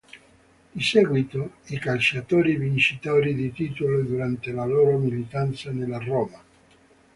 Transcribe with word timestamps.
Di 0.71 0.81
seguito 0.81 1.57
i 1.65 1.77
calciatori 1.77 2.55
vincitori 2.57 3.35
di 3.35 3.51
titoli 3.51 4.03
durante 4.03 4.51
la 4.51 4.65
loro 4.65 4.97
militanza 4.97 5.69
nella 5.69 5.99
Roma. 5.99 6.41